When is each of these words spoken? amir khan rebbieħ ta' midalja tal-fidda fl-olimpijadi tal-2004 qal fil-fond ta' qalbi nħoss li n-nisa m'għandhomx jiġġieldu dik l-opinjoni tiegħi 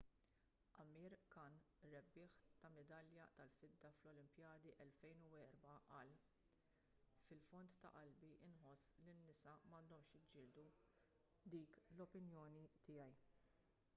amir 0.83 1.15
khan 1.33 1.57
rebbieħ 1.89 2.37
ta' 2.63 2.71
midalja 2.77 3.27
tal-fidda 3.39 3.91
fl-olimpijadi 3.97 4.73
tal-2004 4.79 5.75
qal 5.91 6.15
fil-fond 7.27 7.77
ta' 7.85 7.93
qalbi 7.99 8.31
nħoss 8.55 8.89
li 9.03 9.15
n-nisa 9.19 9.55
m'għandhomx 9.69 10.15
jiġġieldu 10.21 10.65
dik 11.57 11.77
l-opinjoni 11.85 12.65
tiegħi 12.89 13.15